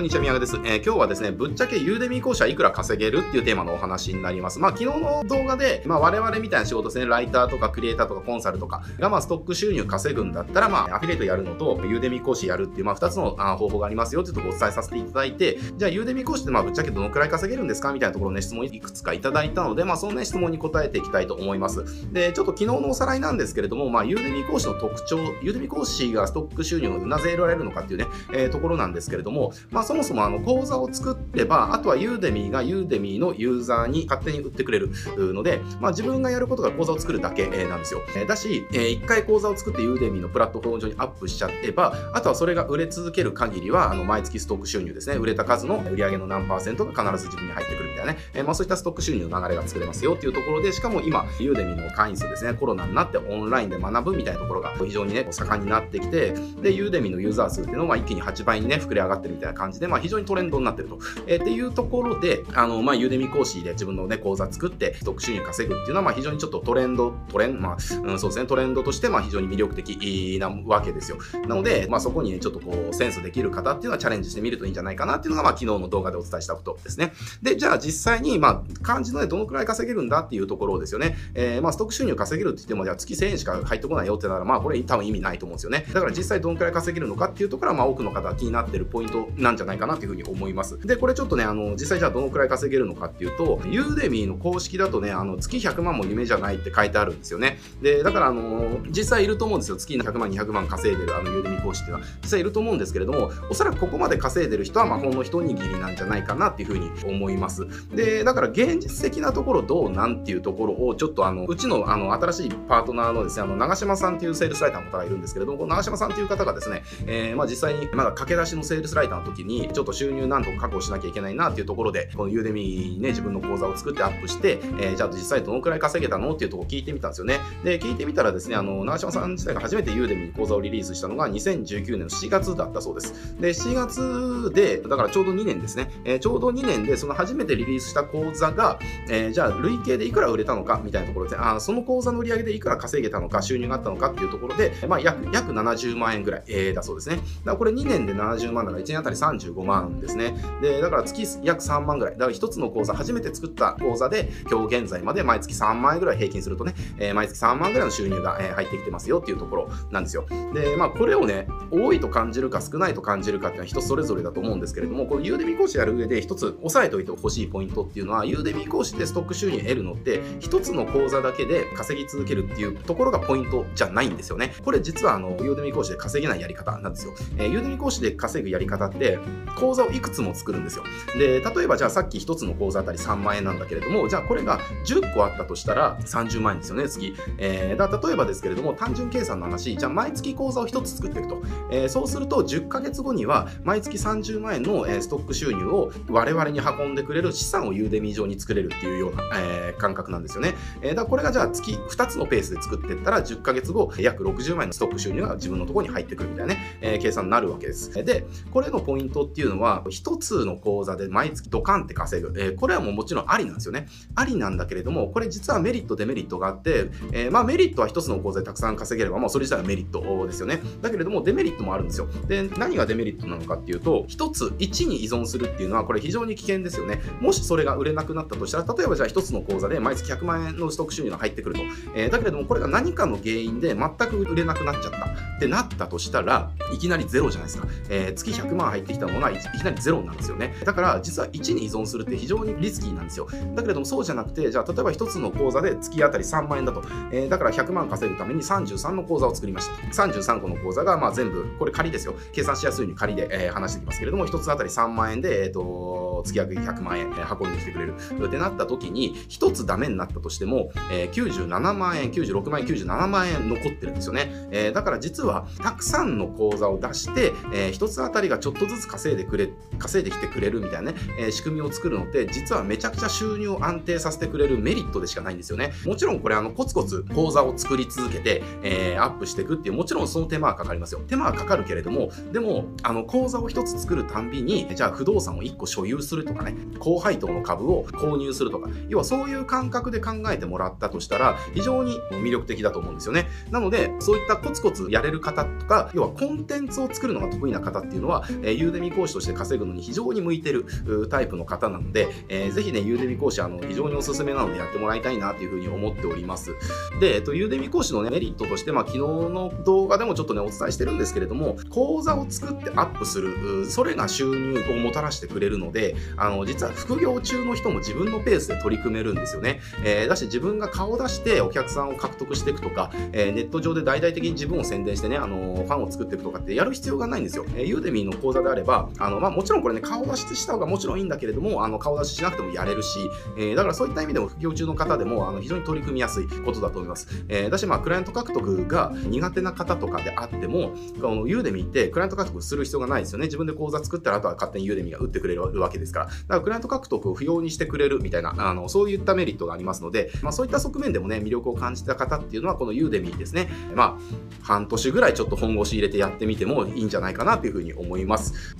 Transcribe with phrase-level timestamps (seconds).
[0.00, 0.56] こんにちは、宮川です。
[0.64, 4.58] えー、今日はですね、ぶっちゃけ Udemy 講師はいくら稼げるっていうテーマのお話になります。
[4.58, 22.10] まあ、昨日の動画で、まあ、我々みたいな仕事ですね、ライターとかクリエイターとかコンサルとかが、まあ、ストック収入稼ぐんだったら、まあ、アフィリエイトやるのと、 Udemy 講師やるっていう、まあ、2つの方法がありますよっていうところをお伝えさせていただいて、じゃあ、 Udemy 講師って、まあ、ぶっちゃけどのくらい稼げるんですかみたいなところね、質問いくつかいただいたので、まあ、そのね、質問に答えていきたいと思います。
[22.10, 38.00] で、ちょっと昨日のおさらいなんですけれども、まあ、 Udemy 講師の特徴、 Udemy 講師がストック収入をなぜ得られるのかっていうね、えー、ところなんですけれども、まあ、そもそもあの講座を作れば、あとは Udemy が Udemy のユーザーに勝手に売ってくれるので、まあ、自分がやることが講座を作るだけなんですよ。
[38.28, 60.98] だし、1回講座を作って Udemy のプラットフォーム上にアップしちゃえば、あとはそれが売れ続ける限りは、あの毎月ストック収入ですね、売れた数の売り上げの何パーセントが必ず自分に入ってくるみたいなね、えまあ、そういったストック収入の流れが作れますよっていうところで、しかも今、 Udemy の会員数ですね、コロナになってオンラインで学ぶみたいなところが非常にね、盛んになってきて、で、ユーデミーのユーザー数っていうのは一気に8倍にね、膨れ上がってるみたいな感じで、まあ、非常にトレンドになってると。
[61.26, 67.76] えー、っていうところで、あの、まあ、ユーデミ講師で自分のね、講座作って、特収入稼ぐっていうのは、まあ、非常にちょっとトレンド、トレン、まあ、う
[68.12, 71.18] ん、そうですね、トレンドとして、まあ、非常に魅力的なわけですよ。
[71.48, 77.12] なので、まあ、そこにね、ちょっとこう、センスできる方っていうのはチャレンジしてみるといいんじゃないかなっていうのが、まあ、昨日の動画でお伝えしたことですね。
[77.42, 81.16] で、じゃあ実際に、まあ、漢字のね、どのくらい稼げるんだっていうところですよね。
[81.34, 85.86] えー、まあ、ストック収入稼げるって言っても、じゃあ月1000円しか入ってこないよってなら、まあ、これ多分意味ないと思うんですよね。
[85.92, 90.78] だから実際どのくらい稼げるのかっていうところは、まあ、多くの方が気になってるポイントなんじゃないないかなというふうに思います。
[90.86, 97.58] で、これちょっとね、あの、実際じゃあどのくらい稼げるのかっていうと、ユーデミーの公式だとね、あの、月100万も夢じゃないって書いてあるんですよね。
[97.80, 99.76] で、だからあの、実際いると思うんですよ。
[99.76, 102.08] 月100万、200万稼いでるあの、ユーデミー講師っていうのは。
[102.22, 107.66] 実際いると思うんですけれども、おそらくここまで稼いでる人は、まあ、ほんの一握りなんじゃないかなっていうふうに思います。
[107.94, 127.38] で、だから現実的なところどうなんていうところを、ちょっとあの、うちのあの、新しいパートナーのですね、あの、長島さんっていうセールスライターの方がいるんですけれども、この長島さんっていう方がですね、えー、まあ実際にまだ駆け出しのセールスライターの時に、ちょっと収入なんとか確保しなきゃいけないなっていうところで、このユーデミーにね、自分の講座を作ってアップして、えー、じゃあ実際どのくらい稼げたのっていうとこ聞いてみたんですよね。
[127.64, 133.36] で、聞いてみたらですね、あの、長島さん自体が初めてユーデミーに講座をリリースしたのが2019年の7月だったそうです。
[133.40, 135.90] で、7月で、だからちょうど2年ですね。
[136.04, 147.16] えー、ちょうど2年で、その初めてリリースした講座が、えー、じゃあ累計でいくら売れたのかみたいなところで、あその講座の売り上げでいくら稼げたのか、収入があったのかっていうところで、まあ、約約70万円ぐらい、えー、だそうですね。
[147.16, 150.34] だからこれ2年で70万だから1年あたり35万ですね。
[150.60, 152.14] で、だから月約3万ぐらい。
[152.14, 160.26] だから1つの講座、初めて作った講座で、今日現在まで毎月3万円ぐらい平均するとね、えー、毎月3万ぐらいの収入が、えー、入ってきてますよっていうところなんですよ。
[160.54, 174.54] で、まあ、これをね、多いと感じるか少ないと感じるかっていうのは人それぞれだと思うんですけれども、このユーデミ講師やる上で一つ押さえておいてほしいポイントっていうのは、ユーデミ講師でストック収入得るのって、一つの講座だけで稼ぎ続けるっていうところがポイントじゃないんですよね。
[174.64, 177.14] これ実はあの、ユーデミ講師で稼げないやり方なんですよ。
[177.38, 179.18] えー、ユーデミ講師で稼ぐやり方って、
[179.56, 180.84] 講座をいくつも作るんですよ。
[181.16, 187.14] で、例えばじゃあさっき一つの講座あたり3万円なんだけれども、じゃあこれが10個あったとしたら30万円ですよね、月。
[187.38, 191.42] えー、だ例えばですけれども、単純計算の話、じゃあ毎月講座を1つ作っていくと。
[191.70, 200.54] えー、そうすると10ヶ月後には毎月30万円の、えストック収入を我々に運んでくれる資産をユーデミー上に作れるっていうような、えー、感覚なんですよね。
[200.82, 207.90] えー、だこれがじゃあ月2つのペースで作っていったら10ヶ月後約60万円のストック収入が自分のところに入ってくるみたいなね、えー、計算になるわけです。
[208.04, 212.32] で、これのポイントっていうのは1つの講座で毎月ドカンって稼ぐ。
[212.36, 213.86] えー、これはもうもちろんありなんですよね。
[214.14, 220.60] ありなんだけれども、これ実はメリット、デメリットがあって、えー、まあメリットは1つの講座でたくさん稼げれば、まあそれ自体はメリットですよね。
[220.82, 222.08] だけれどもデメリットもあるんですよ。
[222.26, 227.00] で、何がデメリットなのかっていうと、1つ1に依存するっていうのはこれ非常に危険ですよね。
[227.20, 231.60] もしそれが売れなくなったとしたら、例えばじゃあ1つの講座で毎月100万円のストック収入が入ってくると。
[231.94, 237.68] えー、だけれどもこれが何かの原因で全く売れなくなっちゃったってなったとしたら、いきなりゼロじゃないですか。
[237.88, 240.54] えー、月100万入ってきたものはいきなりゼロなんですよね。
[240.64, 243.28] だから実は1に依存するって非常にリスキーなんですよ。
[243.54, 246.82] だけれどもそうじゃなくて、じゃあ例えば1つの講座で月当たり3万円だと。
[247.12, 250.04] えー、だから100万稼ぐために33の講座を作りました。
[250.04, 252.14] 33個の講座がまあ全部、これ仮ですよ。
[252.32, 264.30] 計算しやすいように仮で、えー、話していきますけれども、1つ当たり3万円で、えっ、ー、と、月額100万円、えー、運んできてくれるってなった時に、1つダメになったとしても、えー、97万円、96万円、97万円残ってるんですよね。
[264.50, 269.48] えー、だから実は、たくさんの講座を出して、えー、1つ当たりがちょっとずつ稼いでくれ、
[269.78, 275.72] 稼いできてくれるみたいなね、えー、仕組みを作るのって、実はめちゃくちゃ収入を安定させてくれるメリットでしかないんですよね。
[275.86, 281.00] もちろんこれ、あの、コツコツ講座を作り続けて、えー、アップしていくっていう、もちろんその手間はかかりますよ。
[281.08, 293.28] 手間はかかるけれども、でも、あの、講座を1つ作るたんびに、じゃあ不動産を1個所有すするとかね、高配当の株を購入するとか、要はそういう感覚で考えてもらったとしたら、非常に魅力的だと思うんですよね。
[293.52, 300.66] なので、そういったコツコツやれる方とか、要はコンテンツを作るのが得意な方っていうのは、えー、ユーデミ講師として稼ぐのに非常に向いてる
[301.08, 306.54] タイプの方なので、えー、ぜひね、ユーデミ講師、あの、非常におすすめなのでやってもらいたいなというふうに思っております。
[307.00, 319.60] で、えっと、ユーデミ講師の、ね、メリットとして、まあ、昨日の動画でもちょっとね、お伝えしてるんですけれども、講座を作ってアップする、それが収入をもたらしてくれるので、あの、実は副業中の人も自分のペースで取り組めるんですよね。
[319.84, 327.44] えー、だし自分が顔を出してお客さんを獲得していくとか、えー、ネット上で大々的に自分を宣伝してね、あのファンを作っていくとかってやる必要がないんですよ。
[327.56, 332.98] えー、ユーデミの講座であれば、あの、まあ、もちろんこれね、顔出しした方がもちろんいいんだけれども、あの、顔出ししなくてもやれるし、
[333.36, 337.24] えー、だからそういった意味でも副業中の方でも、あの、非常に取り組みやすいことだと思います。
[337.28, 343.26] えー、だし、まあ、クライアント獲得が苦手な方とかであっても、このユーデミーってクライアント獲得する必要がないですよね。
[343.26, 346.06] 自分で講座作ったら、あとは勝手にユーデミーが打ってくれるわけですから。
[346.06, 353.50] だからクライアント獲得を不要にしてくれるみたいな、あの、そういったメリットがありますので、まあ、そういった側面でもね、魅力を感じた方っていうのは、このユーデミーですね。
[353.74, 353.98] まあ、
[354.42, 358.56] 半年ぐらいちょっと本腰入れてやってみてもいいんじゃないかなというふうに思います。